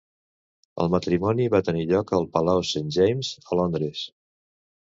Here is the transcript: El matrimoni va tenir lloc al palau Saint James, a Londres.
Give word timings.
El 0.83 0.89
matrimoni 0.95 1.45
va 1.57 1.61
tenir 1.67 1.85
lloc 1.93 2.15
al 2.21 2.27
palau 2.39 2.63
Saint 2.73 2.91
James, 2.99 3.33
a 3.47 3.61
Londres. 3.63 4.05